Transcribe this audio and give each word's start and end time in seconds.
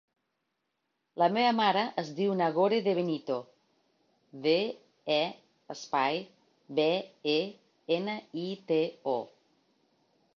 La 1.21 1.25
meva 1.33 1.49
mare 1.57 1.81
es 2.03 2.07
diu 2.19 2.31
Nagore 2.39 2.79
De 2.87 2.95
Benito: 2.99 3.35
de, 4.47 4.55
e, 5.17 5.19
espai, 5.75 6.17
be, 6.81 6.87
e, 7.35 7.37
ena, 7.99 8.17
i, 8.47 8.47
te, 8.73 8.81
o. 9.13 9.17